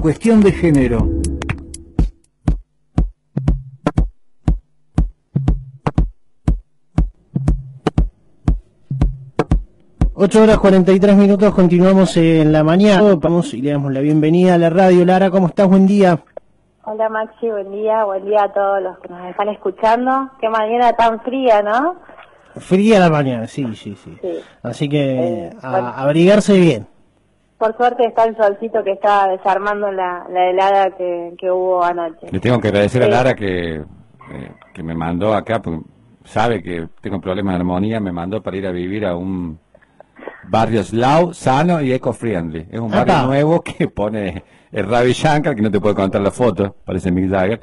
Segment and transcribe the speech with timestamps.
[0.00, 1.08] Cuestión de género.
[10.14, 13.14] Ocho horas 43 minutos, continuamos en la mañana.
[13.16, 15.04] Vamos y le damos la bienvenida a la radio.
[15.04, 15.68] Lara, ¿cómo estás?
[15.68, 16.18] Buen día.
[16.84, 20.30] Hola Maxi, buen día, buen día a todos los que nos están escuchando.
[20.40, 21.96] Qué mañana tan fría, ¿no?
[22.56, 24.16] Fría la mañana, sí, sí, sí.
[24.20, 24.32] Sí.
[24.62, 25.88] Así que Eh, a- bueno.
[25.94, 26.86] abrigarse bien.
[27.58, 32.28] Por suerte está el solcito que está desarmando la, la helada que, que hubo anoche.
[32.30, 33.08] Le tengo que agradecer a.
[33.08, 35.80] Lara que, eh, que me mandó acá, porque
[36.24, 39.58] sabe que tengo problemas de armonía, me mandó para ir a vivir a un
[40.44, 42.68] barrio slow, sano y eco-friendly.
[42.70, 46.30] Es un barrio nuevo que pone el Ravi Shankar, que no te puedo contar la
[46.30, 47.60] foto, parece Mick Jagger,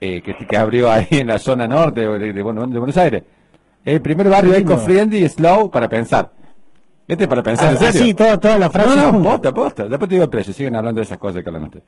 [0.00, 3.22] eh, que, que abrió ahí en la zona norte de, de- bueno, de Buenos Aires.
[3.84, 6.30] Es el primer barrio eco-friendly y slow para pensar.
[7.08, 8.00] Este es para pensar, ¿en serio?
[8.02, 8.96] Así, toda, toda la frase.
[8.96, 9.84] no, no, posta, posta.
[9.84, 11.84] Después te digo el precio, siguen hablando de esas cosas que hablan ustedes.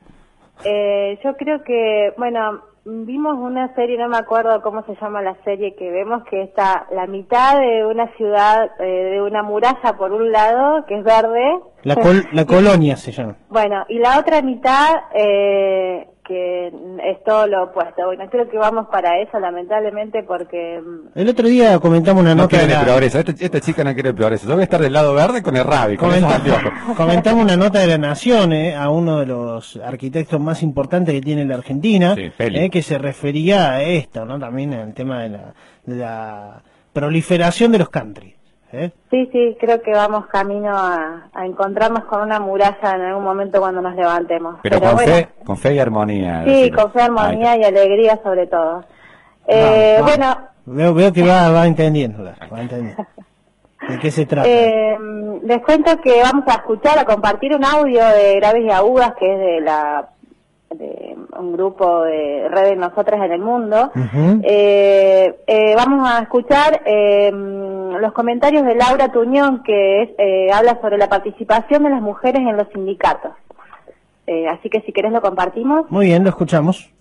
[0.65, 5.35] Eh, yo creo que, bueno, vimos una serie, no me acuerdo cómo se llama la
[5.45, 10.11] serie que vemos, que está la mitad de una ciudad, eh, de una muralla por
[10.11, 11.59] un lado, que es verde.
[11.83, 13.35] La, col- la colonia se llama.
[13.49, 18.05] Bueno, y la otra mitad, eh, que es todo lo opuesto.
[18.05, 20.79] Bueno, creo que vamos para eso, lamentablemente, porque...
[20.81, 23.19] mm, El otro día comentamos una No nota de quieren el la, progreso.
[23.19, 24.47] Esta, esta chica no quiere el progreso.
[24.47, 27.79] Yo voy a estar del lado verde con el Rabi, con Comenta- comentamos una nota
[27.79, 32.13] de la Nación eh, a uno de los arquitectos más importantes que tiene la Argentina,
[32.15, 34.39] Sí, eh, que se refería a esto, ¿no?
[34.39, 35.53] También al tema de la,
[35.85, 36.61] de la
[36.93, 38.35] proliferación de los country.
[38.71, 38.91] ¿Eh?
[39.09, 43.59] Sí, sí, creo que vamos camino a, a encontrarnos con una muralla en algún momento
[43.59, 44.55] cuando nos levantemos.
[44.63, 46.43] Pero, con, bueno, fe, con fe y armonía.
[46.43, 46.81] sí, decirlo.
[46.83, 48.83] con fe, armonía y alegría sobre todo.
[49.47, 53.03] Eh, bueno, Veo, veo que va, va entendiendo, va entendiendo.
[53.87, 54.47] ¿De qué se trata?
[54.47, 54.97] eh,
[55.43, 59.33] les cuento que vamos a escuchar, a compartir un audio de Graves y Agudas, que
[59.33, 60.09] es de la
[60.69, 63.91] de un grupo de redes Nosotras en el Mundo.
[64.43, 67.31] Eh, eh, vamos a escuchar eh,
[67.99, 72.41] los comentarios de Laura Tuñón, que es, eh, habla sobre la participación de las mujeres
[72.41, 73.33] en los sindicatos.
[74.27, 75.89] Eh, así que si querés lo compartimos.
[75.89, 76.91] Muy bien, lo escuchamos.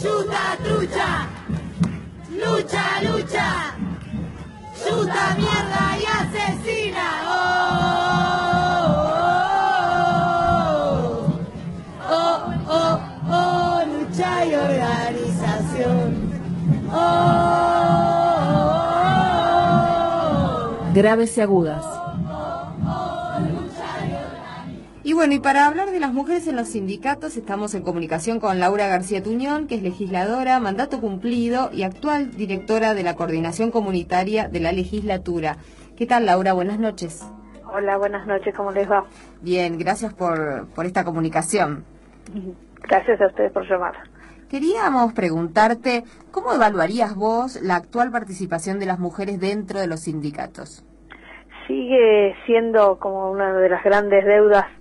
[0.00, 1.26] Chuta trucha,
[2.30, 3.74] lucha, lucha,
[4.78, 7.06] chuta mierda y asesina.
[7.26, 7.34] Oh,
[12.08, 12.38] oh, oh,
[12.68, 12.96] oh,
[13.28, 16.08] oh, lucha y organización.
[16.90, 17.02] Oh, oh,
[18.50, 18.76] oh,
[20.84, 20.92] oh.
[20.94, 21.97] graves y agudas.
[25.18, 28.86] Bueno, y para hablar de las mujeres en los sindicatos, estamos en comunicación con Laura
[28.86, 34.60] García Tuñón, que es legisladora, mandato cumplido y actual directora de la Coordinación Comunitaria de
[34.60, 35.56] la Legislatura.
[35.96, 36.52] ¿Qué tal, Laura?
[36.52, 37.28] Buenas noches.
[37.64, 39.06] Hola, buenas noches, ¿cómo les va?
[39.42, 41.84] Bien, gracias por, por esta comunicación.
[42.84, 43.94] Gracias a ustedes por llamar.
[44.48, 50.84] Queríamos preguntarte, ¿cómo evaluarías vos la actual participación de las mujeres dentro de los sindicatos?
[51.66, 54.77] Sigue siendo como una de las grandes deudas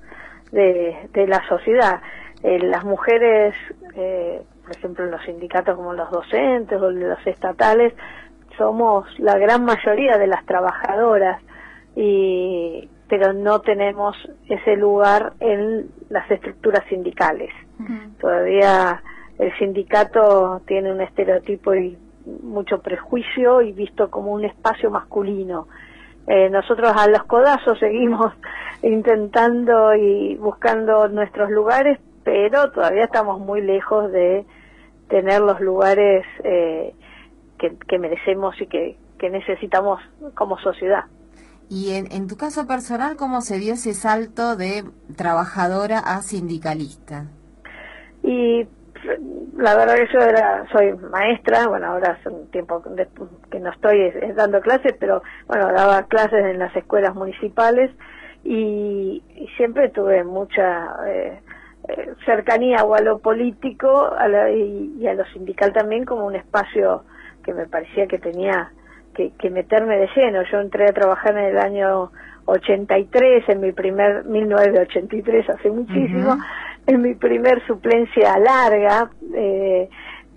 [0.52, 2.02] de, de la sociedad.
[2.44, 3.56] Eh, las mujeres,
[3.96, 7.94] eh, por ejemplo, en los sindicatos como los docentes o los estatales,
[8.58, 11.42] somos la gran mayoría de las trabajadoras,
[11.96, 14.16] y, pero no tenemos
[14.50, 17.52] ese lugar en las estructuras sindicales.
[18.20, 19.02] Todavía
[19.38, 21.98] el sindicato tiene un estereotipo y
[22.44, 25.68] mucho prejuicio y visto como un espacio masculino.
[26.28, 28.34] Eh, nosotros a los codazos seguimos
[28.84, 34.46] intentando y buscando nuestros lugares, pero todavía estamos muy lejos de
[35.10, 36.94] tener los lugares eh,
[37.58, 40.02] que, que merecemos y que, que necesitamos
[40.36, 41.06] como sociedad.
[41.70, 44.86] Y en, en tu caso personal, ¿cómo se dio ese salto de
[45.16, 47.26] trabajadora a sindicalista?
[48.24, 48.68] Y
[49.58, 52.84] la verdad que yo era, soy maestra, bueno, ahora hace un tiempo
[53.50, 57.92] que no estoy dando clases, pero bueno, daba clases en las escuelas municipales
[58.44, 59.24] y,
[59.58, 61.42] siempre tuve mucha eh,
[61.88, 64.12] eh, cercanía o a lo político
[64.54, 67.04] y, a lo sindical también como un espacio
[67.44, 68.72] que me parecía que tenía
[69.16, 70.44] que, meterme de lleno.
[70.52, 72.12] Yo entré a trabajar en el año
[72.46, 76.38] 83, en mi primer, 1983, hace muchísimo.
[76.88, 79.90] En mi primer suplencia larga, eh,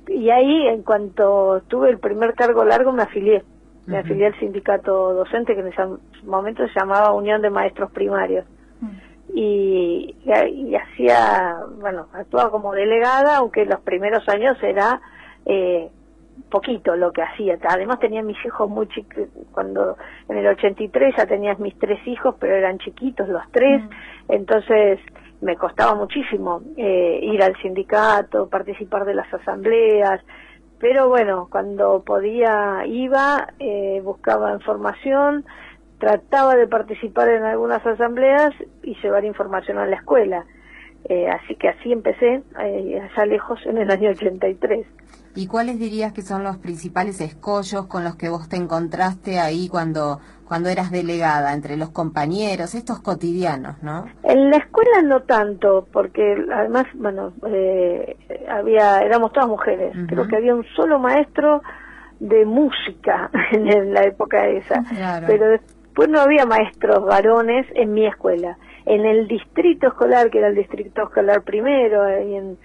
[0.09, 3.43] y ahí en cuanto tuve el primer cargo largo me afilié.
[3.87, 5.83] Me afilié al sindicato docente que en ese
[6.25, 8.45] momento se llamaba Unión de Maestros Primarios.
[9.33, 15.01] Y, y, y hacía, bueno, actuaba como delegada, aunque los primeros años era
[15.47, 15.89] eh,
[16.51, 17.59] poquito lo que hacía.
[17.69, 19.97] Además tenía mis hijos muy chiquitos, cuando
[20.29, 23.83] en el 83 ya tenías mis tres hijos, pero eran chiquitos los tres,
[24.29, 25.01] entonces
[25.41, 30.21] me costaba muchísimo eh, ir al sindicato, participar de las asambleas,
[30.81, 35.45] pero bueno, cuando podía iba, eh, buscaba información,
[35.99, 40.47] trataba de participar en algunas asambleas y llevar información a la escuela.
[41.05, 44.87] Eh, así que así empecé, eh, allá lejos, en el año 83.
[45.35, 49.69] ¿Y cuáles dirías que son los principales escollos con los que vos te encontraste ahí
[49.69, 54.07] cuando, cuando eras delegada, entre los compañeros, estos cotidianos, ¿no?
[54.25, 58.17] En la escuela no tanto, porque además, bueno, eh,
[58.49, 59.95] había, éramos todas mujeres.
[59.95, 60.07] Ujú.
[60.09, 61.63] Creo que había un solo maestro
[62.19, 64.83] de música en la época esa.
[64.97, 65.27] Claro.
[65.29, 68.59] Pero después no había maestros varones en mi escuela.
[68.87, 72.59] En el distrito escolar, que era el distrito escolar primero, ahí en,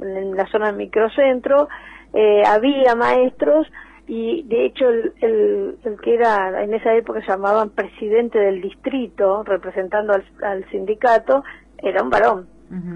[0.00, 1.68] en la zona del microcentro,
[2.14, 3.66] eh, había maestros
[4.06, 9.42] y de hecho el, el, el que era en esa época llamaban presidente del distrito
[9.44, 11.44] representando al, al sindicato
[11.76, 12.48] era un varón.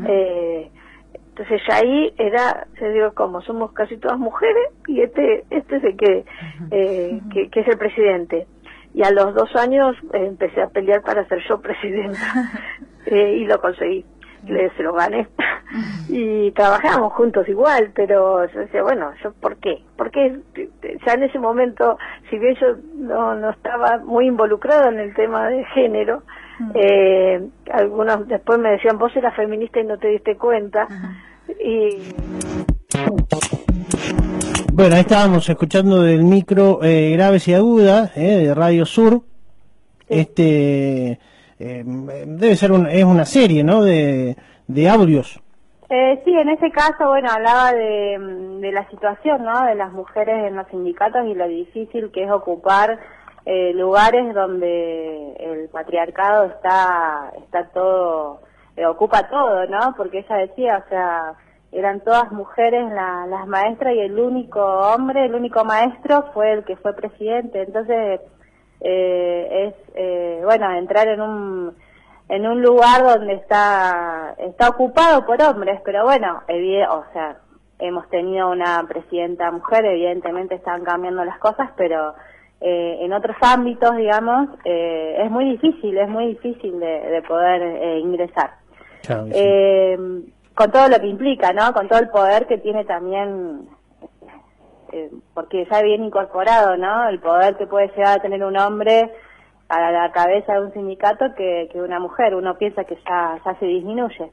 [0.06, 0.70] Eh,
[1.14, 5.84] entonces ya ahí era se digo como somos casi todas mujeres y este este es
[5.84, 6.24] el que,
[6.70, 8.46] eh, que que es el presidente.
[8.94, 12.18] Y a los dos años eh, empecé a pelear para ser yo presidenta.
[13.04, 14.04] Eh, y lo conseguí.
[14.46, 15.26] Le se lo gané
[16.08, 20.38] y trabajábamos juntos igual pero yo decía bueno yo por qué porque
[21.06, 21.98] ya en ese momento
[22.30, 26.22] si bien yo no no estaba muy involucrado en el tema de género
[26.74, 30.86] eh, algunos después me decían vos eras feminista y no te diste cuenta
[31.60, 31.98] y
[34.72, 39.22] Bueno, ahí estábamos escuchando del micro eh, Graves y Agudas eh, de Radio Sur.
[40.08, 41.18] Este
[41.58, 43.82] eh, debe ser un, es una serie, ¿no?
[43.82, 44.34] De,
[44.66, 45.41] de audios.
[45.94, 48.16] Eh, sí, en ese caso, bueno, hablaba de,
[48.60, 49.66] de la situación, ¿no?
[49.66, 52.98] De las mujeres en los sindicatos y lo difícil que es ocupar
[53.44, 58.40] eh, lugares donde el patriarcado está, está todo,
[58.74, 59.92] eh, ocupa todo, ¿no?
[59.94, 61.34] Porque ella decía, o sea,
[61.72, 66.64] eran todas mujeres la- las maestras y el único hombre, el único maestro fue el
[66.64, 67.64] que fue presidente.
[67.64, 68.22] Entonces,
[68.80, 71.76] eh, es, eh, bueno, entrar en un
[72.32, 77.36] en un lugar donde está está ocupado por hombres, pero bueno, o sea,
[77.78, 82.14] hemos tenido una presidenta mujer, evidentemente están cambiando las cosas, pero
[82.62, 87.60] eh, en otros ámbitos, digamos, eh, es muy difícil, es muy difícil de, de poder
[87.60, 88.52] eh, ingresar.
[89.02, 89.32] Claro sí.
[89.34, 89.98] Eh,
[90.54, 91.74] con todo lo que implica, ¿no?
[91.74, 93.68] Con todo el poder que tiene también,
[94.90, 97.10] eh, porque ya viene incorporado, ¿no?
[97.10, 99.12] El poder que puede llegar a tener un hombre
[99.72, 102.34] a la cabeza de un sindicato que, que una mujer.
[102.34, 104.30] Uno piensa que ya, ya se disminuye,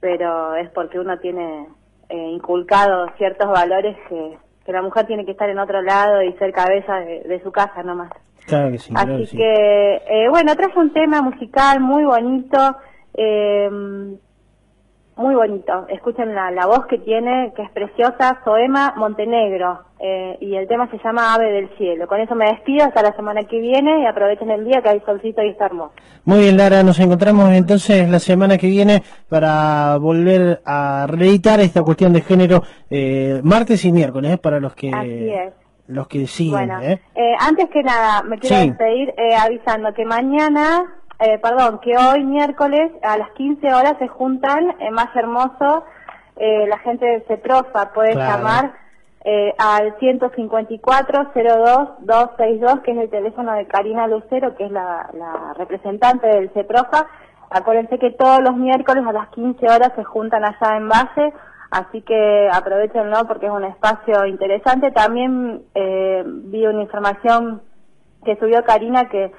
[0.00, 1.68] pero es porque uno tiene
[2.08, 6.32] eh, inculcado ciertos valores que, que la mujer tiene que estar en otro lado y
[6.34, 8.10] ser cabeza de, de su casa nomás.
[8.46, 8.92] Claro que sí.
[8.92, 9.36] claro Así que sí.
[9.36, 12.76] que, eh, bueno, traje un tema musical muy bonito,
[13.14, 13.70] eh,
[15.16, 15.86] muy bonito.
[15.88, 20.88] Escuchen la, la voz que tiene, que es preciosa, Soema Montenegro, eh, y el tema
[20.90, 22.06] se llama Ave del Cielo.
[22.08, 25.00] Con eso me despido hasta la semana que viene y aprovechen el día que hay
[25.00, 25.92] solcito y está hermoso.
[26.24, 31.82] Muy bien, Lara, nos encontramos entonces la semana que viene para volver a reeditar esta
[31.82, 35.52] cuestión de género eh, martes y miércoles, eh, para los que Así es.
[35.88, 36.52] los que siguen.
[36.68, 37.00] Bueno, ¿eh?
[37.14, 38.68] eh, antes que nada, me quiero Sí.
[38.68, 40.84] despedir eh, avisando que mañana,
[41.22, 45.84] eh, perdón, que hoy miércoles a las 15 horas se juntan en Más Hermoso,
[46.36, 48.36] eh, la gente de CEPROFA puede Claro.
[48.38, 48.72] llamar
[49.24, 56.26] eh, al 154-02-262, que es el teléfono de Karina Lucero, que es la, la representante
[56.26, 57.06] del CEPROFA.
[57.50, 61.32] Acuérdense que todos los miércoles a las 15 horas se juntan allá en base,
[61.70, 64.90] así que aprovechenlo porque es un espacio interesante.
[64.90, 67.62] También eh, vi una información
[68.24, 69.32] que subió Karina que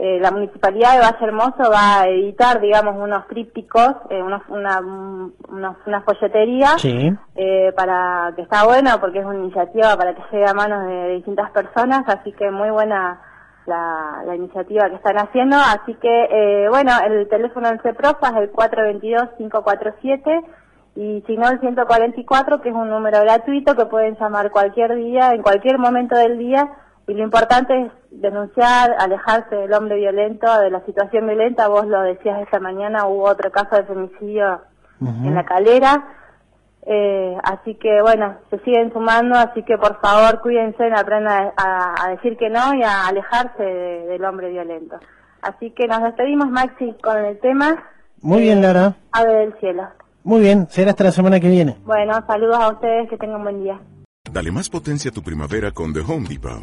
[0.00, 4.78] eh, la municipalidad de Valle Hermoso va a editar, digamos, unos trípticos, eh, unos, una,
[4.80, 7.12] un- unos- una folletería Sí.
[7.34, 11.08] eh, para que está bueno porque es una iniciativa para que llegue a manos de
[11.16, 13.20] distintas personas, así que muy buena
[13.66, 15.56] la, la iniciativa que están haciendo.
[15.56, 20.44] Así que, eh, bueno, el teléfono del CEPROFA es el 422-547
[20.96, 25.32] y si no el 144, que es un número gratuito que pueden llamar cualquier día,
[25.34, 26.68] en cualquier momento del día.
[27.08, 31.66] Y lo importante es denunciar, alejarse del hombre violento, de la situación violenta.
[31.68, 34.60] Vos lo decías esta mañana, hubo otro caso de femicidio
[35.00, 36.04] en la calera.
[36.90, 42.10] Eh, así que bueno, se siguen sumando, así que por favor cuídense, aprendan a, a
[42.10, 44.96] decir que no y a alejarse de- del hombre violento.
[45.42, 47.76] Así que nos despedimos Maxi con el tema
[48.22, 48.94] Muy bien, Lara.
[49.12, 49.84] Ave del Cielo.
[50.24, 51.76] Muy bien, será hasta la semana que viene.
[51.84, 53.78] Bueno, saludos a ustedes, que tengan buen día.
[54.30, 56.62] Dale más potencia a tu primavera con The Home Depot.